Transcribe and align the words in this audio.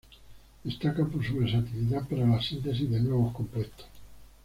Destacan 0.63 1.11
por 1.11 1.23
su 1.23 1.37
versatilidad 1.37 2.07
para 2.07 2.25
la 2.25 2.41
síntesis 2.41 2.89
de 2.89 3.01
nuevos 3.01 3.35
compuestos. 3.35 3.85